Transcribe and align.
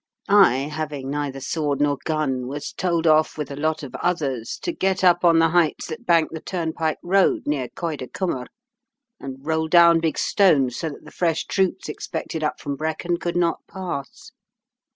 I, 0.29 0.53
having 0.61 1.11
neither 1.11 1.39
sword 1.39 1.79
nor 1.79 1.99
gun, 2.05 2.47
was 2.47 2.73
told 2.73 3.05
off 3.05 3.37
with 3.37 3.51
a 3.51 3.55
lot 3.55 3.83
of 3.83 3.93
others 4.01 4.57
to 4.63 4.71
get 4.71 5.03
up 5.03 5.23
on 5.23 5.37
the 5.37 5.49
heights 5.49 5.85
that 5.89 6.07
bank 6.07 6.29
the 6.31 6.39
turnpike 6.41 6.97
road 7.03 7.43
near 7.45 7.69
Coedycymmer, 7.69 8.47
and 9.19 9.45
roll 9.45 9.67
down 9.67 9.99
big 9.99 10.17
stones, 10.17 10.75
so 10.77 10.89
that 10.89 11.05
the 11.05 11.11
fresh 11.11 11.45
troops 11.45 11.87
expected 11.87 12.43
up 12.43 12.59
from 12.59 12.75
Brecon 12.77 13.17
could 13.17 13.37
not 13.37 13.59
pass. 13.67 14.31